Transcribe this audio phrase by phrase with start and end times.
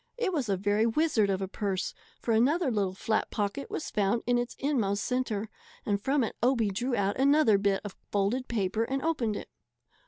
[0.17, 4.23] It was a very wizard of a purse, for another little flat pocket was found
[4.25, 5.47] in its inmost centre,
[5.85, 9.49] and from it Obie drew out another bit of folded paper and opened it.